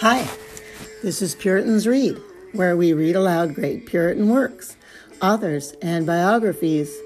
[0.00, 0.28] Hi,
[1.02, 2.16] this is Puritans Read,
[2.52, 4.76] where we read aloud great Puritan works,
[5.20, 6.96] authors, and biographies.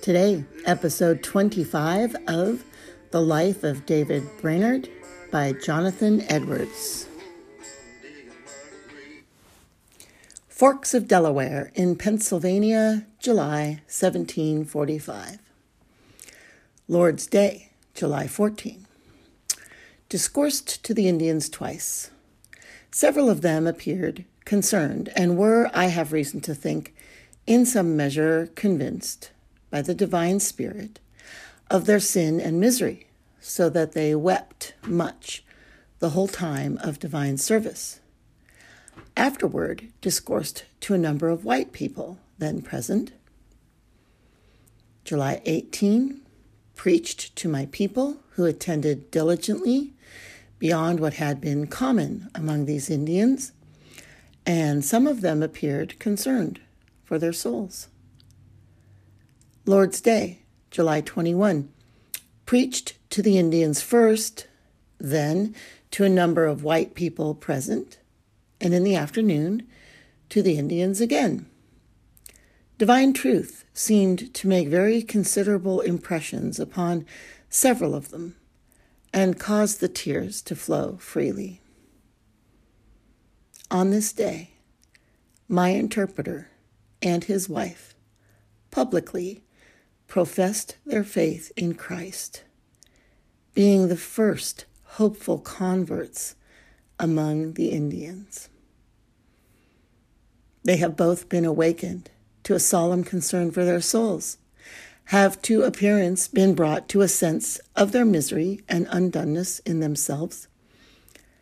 [0.00, 2.62] Today, episode 25 of
[3.10, 4.88] The Life of David Brainerd
[5.32, 7.08] by Jonathan Edwards.
[10.46, 15.38] Forks of Delaware in Pennsylvania, July 1745.
[16.86, 18.86] Lord's Day, July 14.
[20.08, 22.10] Discoursed to the Indians twice.
[22.90, 26.94] Several of them appeared concerned and were, I have reason to think,
[27.46, 29.30] in some measure convinced
[29.70, 31.00] by the divine spirit
[31.70, 33.06] of their sin and misery,
[33.40, 35.44] so that they wept much
[35.98, 38.00] the whole time of divine service
[39.16, 43.12] afterward discoursed to a number of white people then present.
[45.04, 46.20] July 18,
[46.74, 49.92] preached to my people who attended diligently
[50.58, 53.52] beyond what had been common among these Indians,
[54.46, 56.60] and some of them appeared concerned
[57.02, 57.88] for their souls.
[59.66, 61.70] Lord's Day, July 21,
[62.46, 64.46] preached to the Indians first,
[64.98, 65.54] then
[65.90, 67.98] to a number of white people present
[68.60, 69.66] and in the afternoon
[70.28, 71.46] to the Indians again.
[72.78, 77.06] Divine truth seemed to make very considerable impressions upon
[77.48, 78.34] several of them
[79.14, 81.60] and caused the tears to flow freely.
[83.70, 84.50] On this day,
[85.48, 86.50] my interpreter
[87.00, 87.94] and his wife
[88.72, 89.44] publicly
[90.08, 92.42] professed their faith in Christ,
[93.54, 96.34] being the first hopeful converts
[96.98, 98.48] among the Indians.
[100.64, 102.10] They have both been awakened
[102.42, 104.38] to a solemn concern for their souls,
[105.06, 110.48] have to appearance been brought to a sense of their misery and undoneness in themselves,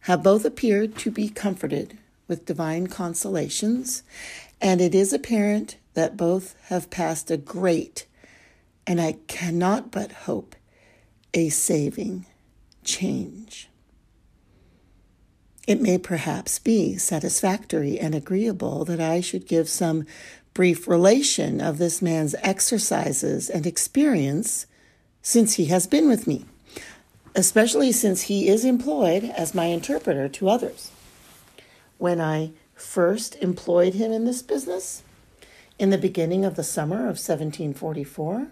[0.00, 4.02] have both appeared to be comforted with divine consolations,
[4.60, 8.06] and it is apparent that both have passed a great,
[8.86, 10.56] and I cannot but hope,
[11.32, 12.26] a saving
[12.82, 13.68] change.
[15.66, 20.04] It may perhaps be satisfactory and agreeable that I should give some
[20.54, 24.66] brief relation of this man's exercises and experience
[25.20, 26.46] since he has been with me,
[27.34, 30.92] especially since he is employed as my interpreter to others.
[31.98, 35.02] When I first employed him in this business,
[35.76, 38.48] in the beginning of the summer of 1744,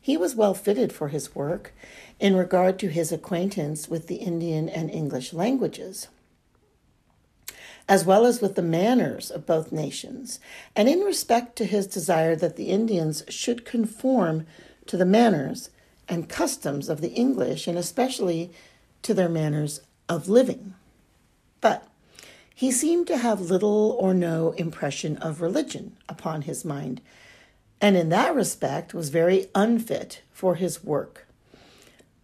[0.00, 1.74] he was well fitted for his work
[2.18, 6.08] in regard to his acquaintance with the Indian and English languages
[7.90, 10.38] as well as with the manners of both nations,
[10.76, 14.46] and in respect to his desire that the Indians should conform
[14.86, 15.70] to the manners
[16.08, 18.52] and customs of the English, and especially
[19.02, 20.74] to their manners of living.
[21.60, 21.84] But
[22.54, 27.00] he seemed to have little or no impression of religion upon his mind,
[27.80, 31.26] and in that respect was very unfit for his work,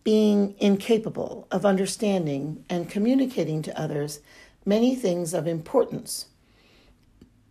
[0.05, 4.21] being incapable of understanding and communicating to others
[4.67, 6.27] many things of importance,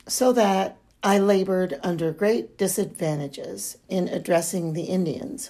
[0.07, 5.49] so that I labored under great disadvantages in addressing the Indians.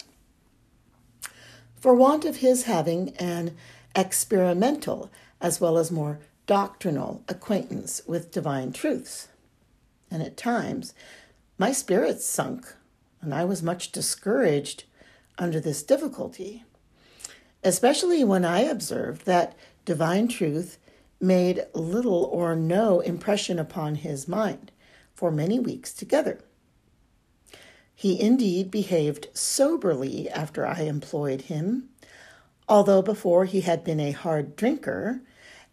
[1.76, 3.56] For want of his having an
[3.96, 5.12] experimental
[5.42, 9.28] as well as more doctrinal acquaintance with divine truths.
[10.12, 10.94] And at times,
[11.58, 12.76] my spirits sunk,
[13.22, 14.84] and I was much discouraged
[15.38, 16.64] under this difficulty,
[17.64, 19.56] especially when I observed that
[19.86, 20.78] divine truth
[21.20, 24.72] made little or no impression upon his mind
[25.14, 26.40] for many weeks together.
[27.94, 31.90] He indeed behaved soberly after I employed him,
[32.68, 35.22] although before he had been a hard drinker,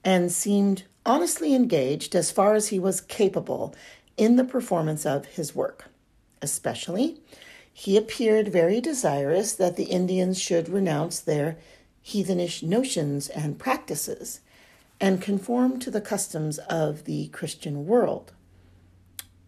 [0.05, 3.75] and seemed honestly engaged as far as he was capable
[4.17, 5.87] in the performance of his work.
[6.41, 7.21] Especially,
[7.73, 11.57] he appeared very desirous that the Indians should renounce their
[12.03, 14.41] heathenish notions and practices
[15.03, 18.33] and conform to the customs of the Christian world.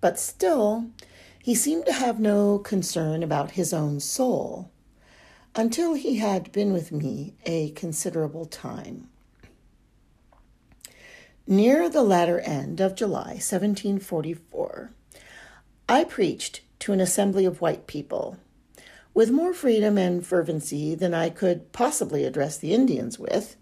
[0.01, 0.91] But still,
[1.41, 4.73] he seemed to have no concern about his own soul
[5.55, 9.09] until he had been with me a considerable time.
[11.47, 14.91] Near the latter end of July 1744,
[15.89, 18.39] I preached to an assembly of white people
[19.13, 23.57] with more freedom and fervency than I could possibly address the Indians with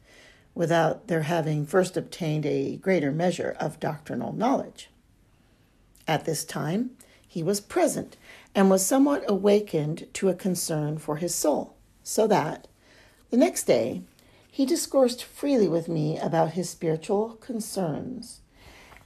[0.55, 4.91] without their having first obtained a greater measure of doctrinal knowledge.
[6.07, 6.91] At this time,
[7.27, 8.17] he was present
[8.55, 12.69] and was somewhat awakened to a concern for his soul, so that
[13.31, 14.03] the next day
[14.51, 18.41] he discoursed freely with me about his spiritual concerns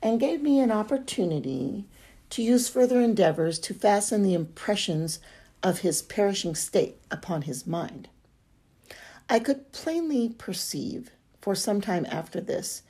[0.02, 1.84] and gave me an opportunity
[2.30, 5.20] to use further endeavors to fasten the impressions
[5.62, 8.08] of his perishing state upon his mind.
[9.28, 11.10] I could plainly perceive,
[11.46, 12.82] for some time after this,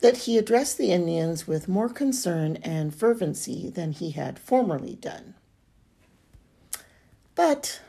[0.00, 5.34] that he addressed the Indians with more concern and fervency than he had formerly done.
[7.36, 7.80] But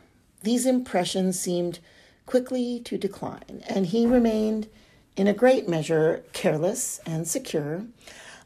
[0.44, 1.80] these impressions seemed
[2.28, 4.68] quickly to decline, and he remained
[5.18, 7.88] in a great measure careless and secure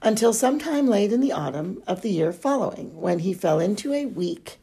[0.02, 3.92] until some time late in the autumn of the year following, when he fell into
[3.92, 4.62] a weak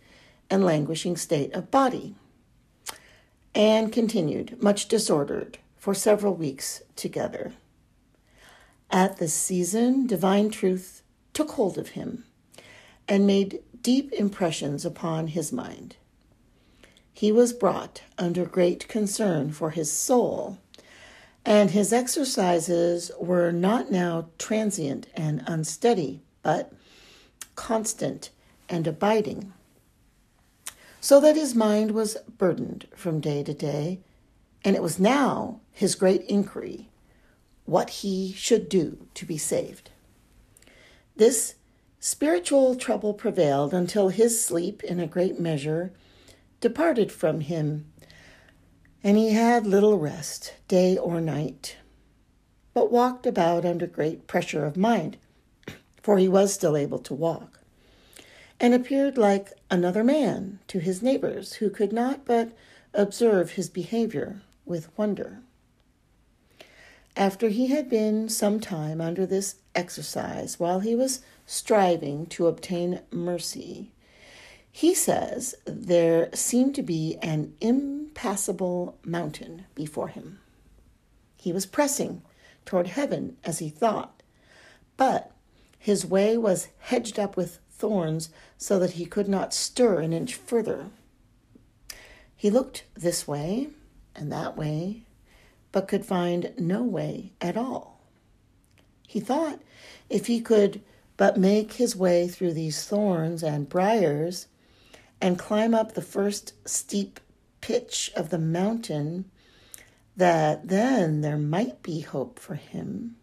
[0.48, 2.14] and languishing state of body,
[3.54, 7.52] and continued much disordered for several weeks together.
[8.90, 11.02] At this season, divine truth
[11.34, 12.24] took hold of him
[13.06, 15.96] and made deep impressions upon his mind.
[17.12, 20.56] He was brought under great concern for his soul
[21.44, 26.72] and his exercises were not now transient and unsteady, but
[27.56, 28.30] constant
[28.70, 29.52] and abiding,
[31.02, 34.00] so that his mind was burdened from day to day,
[34.64, 36.88] and it was now his great inquiry
[37.66, 39.90] what he should do to be saved.
[41.16, 41.56] This
[42.00, 45.92] spiritual trouble prevailed until his sleep, in a great measure,
[46.60, 47.84] departed from him
[49.04, 51.76] and he had little rest, day or night,
[52.72, 55.18] but walked about under great pressure of mind,
[56.02, 57.60] for he was still able to walk,
[58.58, 62.50] and appeared like another man to his neighbors, who could not but
[62.94, 65.40] observe his behavior with wonder.
[67.16, 73.00] After he had been some time under this exercise, while he was striving to obtain
[73.12, 73.92] mercy,
[74.70, 80.40] he says there seemed to be an impassable mountain before him.
[81.36, 82.22] He was pressing
[82.66, 84.22] toward heaven as he thought,
[84.96, 85.30] but
[85.78, 90.34] his way was hedged up with thorns so that he could not stir an inch
[90.34, 90.86] further.
[92.36, 93.68] He looked this way
[94.16, 95.04] and that way,
[95.74, 98.00] but could find no way at all.
[99.08, 99.60] He thought
[100.08, 100.80] if he could
[101.16, 104.46] but make his way through these thorns and briars,
[105.20, 107.18] and climb up the first steep
[107.60, 109.24] pitch of the mountain,
[110.16, 113.16] that then there might be hope for him.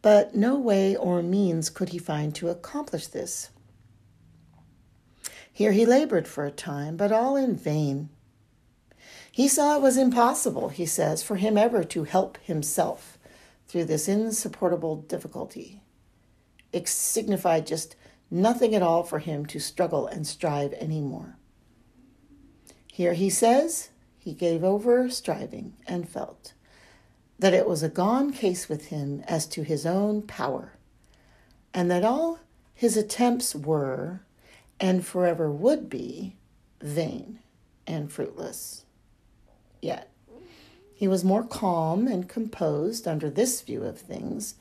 [0.00, 3.50] But no way or means could he find to accomplish this.
[5.52, 8.08] Here he labored for a time, but all in vain.
[9.30, 13.18] He saw it was impossible, he says, for him ever to help himself
[13.68, 15.80] through this insupportable difficulty.
[16.72, 17.96] It signified just
[18.30, 21.36] nothing at all for him to struggle and strive any more.
[22.92, 26.52] Here he says he gave over striving and felt
[27.38, 30.72] that it was a gone case with him as to his own power,
[31.72, 32.40] and that all
[32.74, 34.20] his attempts were,
[34.80, 36.36] and forever would be,
[36.80, 37.38] vain
[37.86, 38.84] and fruitless.
[39.80, 40.10] Yet
[40.94, 44.56] he was more calm and composed under this view of things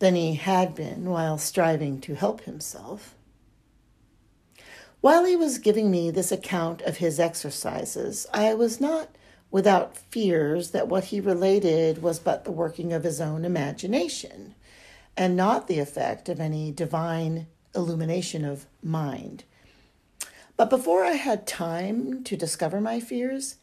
[0.00, 3.14] than he had been while striving to help himself.
[5.00, 9.08] While he was giving me this account of his exercises, I was not
[9.50, 14.54] without fears that what he related was but the working of his own imagination,
[15.16, 19.44] and not the effect of any divine illumination of mind.
[20.56, 23.56] But before I had time to discover my fears,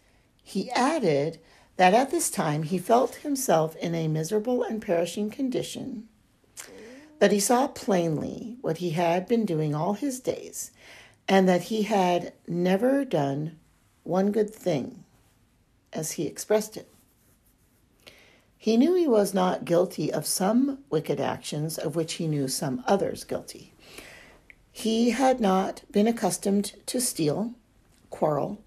[0.44, 1.40] he added
[1.78, 6.08] that at this time he felt himself in a miserable and perishing condition
[7.24, 10.72] that he saw plainly what he had been doing all his days,
[11.26, 13.58] and that he had never done
[14.04, 15.06] one good thing,
[15.94, 16.90] as he expressed it.
[18.58, 22.84] He knew he was not guilty of some wicked actions of which he knew some
[22.88, 23.72] others guilty.
[24.70, 27.54] He had not been accustomed to steal,
[28.10, 28.62] quarrel,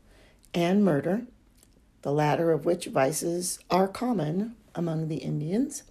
[0.55, 1.27] and murder,
[2.07, 5.83] the latter of which vices are common among the Indians.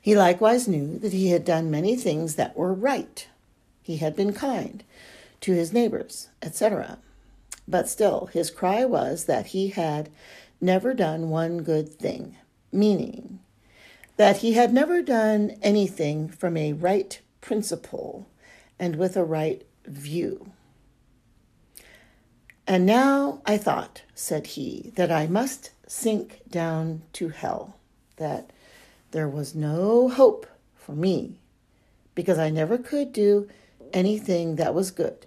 [0.00, 3.26] He likewise knew that he had done many things that were right.
[3.82, 4.84] He had been kind
[5.40, 6.98] to his neighbors, etc.
[7.66, 10.10] But still, his cry was that he had
[10.60, 12.36] never done one good thing,
[12.70, 13.40] meaning
[14.16, 18.28] that he had never done anything from a right principle
[18.78, 20.52] and with a right view.
[22.70, 27.74] And now I thought, said he, that I must sink down to hell,
[28.16, 28.52] that
[29.10, 30.46] there was no hope
[30.76, 31.40] for me
[32.14, 33.48] because I never could do
[33.92, 35.26] anything that was good.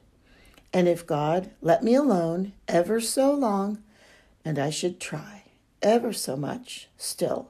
[0.71, 3.83] And if God let me alone ever so long,
[4.45, 5.43] and I should try
[5.81, 7.49] ever so much, still,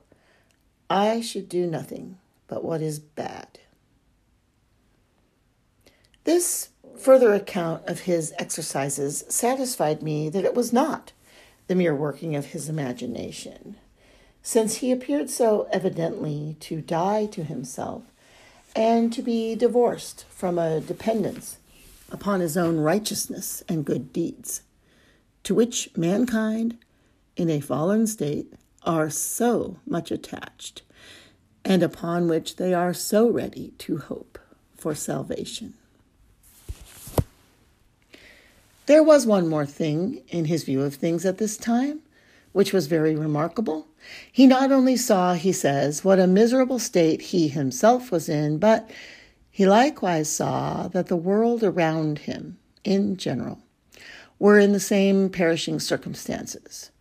[0.90, 3.60] I should do nothing but what is bad.
[6.24, 11.12] This further account of his exercises satisfied me that it was not
[11.68, 13.76] the mere working of his imagination,
[14.42, 18.04] since he appeared so evidently to die to himself
[18.76, 21.58] and to be divorced from a dependence
[22.12, 24.62] upon his own righteousness and good deeds,
[25.44, 26.78] to which mankind
[27.36, 30.82] in a fallen state are so much attached,
[31.66, 34.38] and upon which they are so ready to hope
[34.76, 35.74] for salvation.
[38.86, 42.02] There was one more thing in his view of things at this time,
[42.52, 43.88] which was very remarkable.
[44.30, 48.90] He not only saw, he says, what a miserable state he himself was in, but
[49.50, 53.60] he likewise saw that the world around him, in general,
[54.38, 56.92] were in the same perishing circumstances.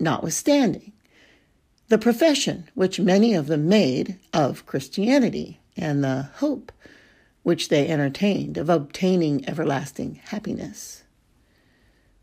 [0.00, 0.92] Notwithstanding,
[1.88, 6.72] the profession which many of them made of Christianity and the hope
[7.44, 11.04] which they entertained of obtaining everlasting happiness.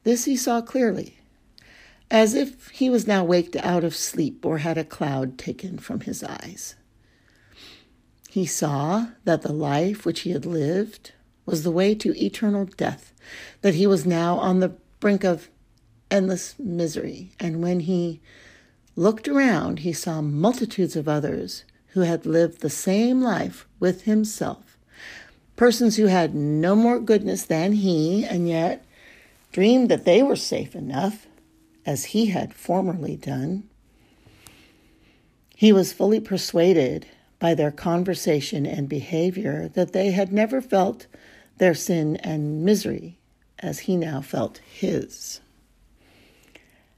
[0.06, 1.18] This he saw clearly,
[2.12, 6.02] as if he was now waked out of sleep or had a cloud taken from
[6.02, 6.76] his eyes.
[8.30, 11.14] He saw that the life which he had lived
[11.48, 13.14] was the way to eternal death,
[13.62, 15.50] that he was now on the brink of
[16.12, 18.22] endless misery, and when he
[18.96, 24.78] looked around, he saw multitudes of others who had lived the same life with himself,
[25.56, 28.85] persons who had no more goodness than he, and yet
[29.56, 31.28] dreamed that they were safe enough,
[31.86, 33.64] as he had formerly done.
[35.56, 37.06] He was fully persuaded
[37.40, 41.08] by their conversation and behavior that they had never felt
[41.58, 43.18] their sin and misery
[43.60, 45.40] as he now felt his.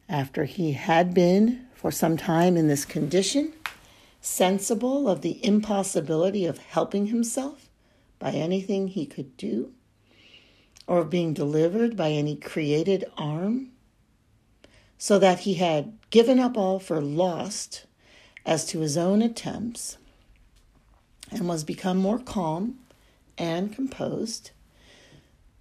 [0.10, 3.54] After he had been for some time in this condition,
[4.20, 7.70] sensible of the impossibility of helping himself
[8.18, 9.74] by anything he could do,
[10.88, 13.70] or of being delivered by any created arm,
[14.98, 17.86] so that he had given up all for lost
[18.46, 19.98] as to his own attempts,
[21.30, 22.80] and was become more calm
[23.38, 24.52] and composed.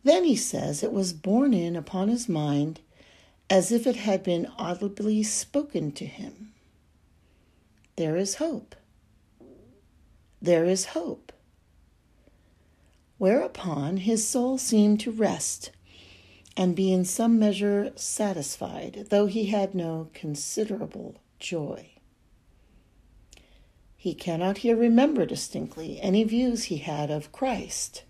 [0.05, 2.81] Then he says it was borne in upon his mind
[3.51, 6.53] as if it had been audibly spoken to him.
[7.97, 8.77] There is hope.
[10.41, 11.33] There is hope
[13.19, 15.71] whereupon his soul seemed to rest
[16.57, 21.91] and be in some measure satisfied, though he had no considerable joy.
[23.97, 28.05] He cannot here remember distinctly any views he had of Christ,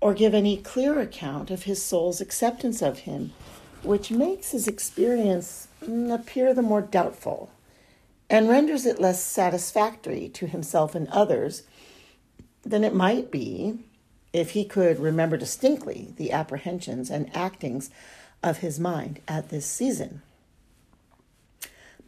[0.00, 3.32] or give any clear account of his soul's acceptance of him,
[3.82, 7.50] which makes his experience mm, appear the more doubtful
[8.28, 11.64] and renders it less satisfactory to himself and others
[12.62, 13.78] than it might be
[14.32, 17.90] if he could remember distinctly the apprehensions and actings
[18.42, 20.22] of his mind at this season.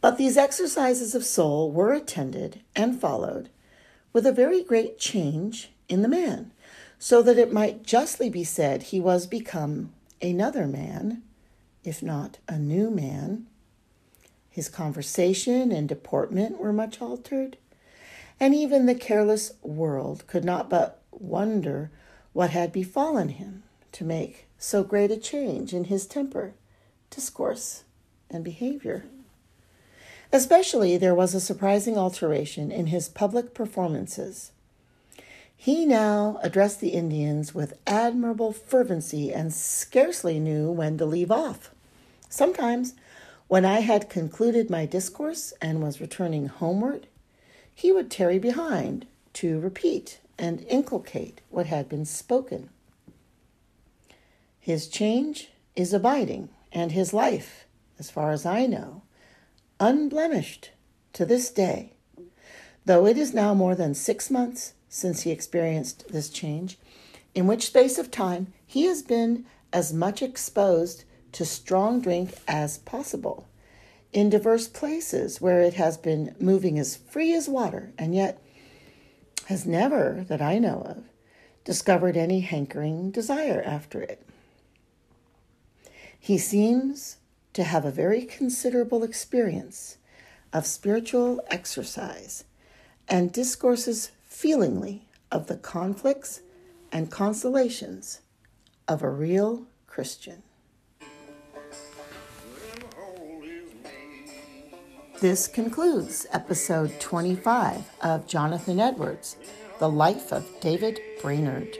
[0.01, 3.49] But these exercises of soul were attended and followed
[4.11, 6.51] with a very great change in the man,
[6.99, 11.23] so that it might justly be said he was become another man,
[11.83, 13.45] if not a new man.
[14.49, 17.57] His conversation and deportment were much altered,
[18.39, 21.91] and even the careless world could not but wonder
[22.33, 26.53] what had befallen him to make so great a change in his temper,
[27.09, 27.83] discourse,
[28.29, 29.05] and behavior.
[30.31, 34.51] Especially, there was a surprising alteration in his public performances.
[35.55, 41.69] He now addressed the Indians with admirable fervency and scarcely knew when to leave off.
[42.29, 42.95] Sometimes,
[43.47, 47.05] when I had concluded my discourse and was returning homeward,
[47.73, 52.69] he would tarry behind to repeat and inculcate what had been spoken.
[54.59, 57.65] His change is abiding, and his life,
[57.99, 59.03] as far as I know,
[59.79, 60.71] unblemished
[61.13, 61.93] to this day.
[62.85, 66.77] Though it is now more than six months since he experienced this change,
[67.33, 72.77] in which space of time he has been as much exposed to strong drink as
[72.79, 73.47] possible,
[74.11, 78.39] in diverse places where it has been moving as free as water, and yet
[79.45, 81.03] has never, that I know of,
[81.63, 84.25] discovered any hankering desire after it.
[86.19, 87.17] He seems
[87.53, 89.97] to have a very considerable experience
[90.51, 92.45] of spiritual exercise
[93.07, 96.41] and discourses feelingly of the conflicts
[96.91, 98.21] and consolations
[98.87, 100.43] of a real Christian.
[105.23, 109.37] This concludes episode 25 of Jonathan Edwards,
[109.79, 111.77] The Life of David Brainerd.